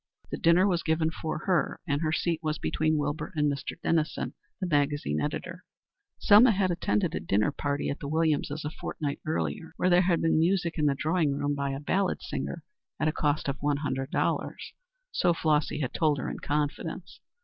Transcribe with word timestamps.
The 0.31 0.37
dinner 0.39 0.67
was 0.67 0.81
given 0.81 1.11
for 1.11 1.45
her, 1.45 1.79
and 1.87 2.01
her 2.01 2.11
seat 2.11 2.39
was 2.41 2.57
between 2.57 2.97
Wilbur 2.97 3.31
and 3.35 3.45
Mr. 3.53 3.79
Dennison, 3.83 4.33
the 4.59 4.65
magazine 4.65 5.21
editor. 5.21 5.63
Selma 6.17 6.49
had 6.53 6.71
attended 6.71 7.13
a 7.13 7.19
dinner 7.19 7.51
party 7.51 7.87
at 7.87 7.99
the 7.99 8.07
Williamses 8.07 8.65
a 8.65 8.71
fortnight 8.71 9.19
earlier 9.27 9.73
where 9.77 9.91
there 9.91 10.01
had 10.01 10.19
been 10.19 10.39
music 10.39 10.79
in 10.79 10.87
the 10.87 10.95
drawing 10.95 11.33
room 11.35 11.53
by 11.53 11.69
a 11.69 11.79
ballad 11.79 12.23
singer 12.23 12.63
at 12.99 13.09
a 13.09 13.11
cost 13.11 13.47
of 13.47 13.59
$100 13.59 14.11
(so 15.11 15.33
Flossy 15.35 15.81
had 15.81 15.93
told 15.93 16.17
her 16.17 16.31
in 16.31 16.39
confidence). 16.39 17.19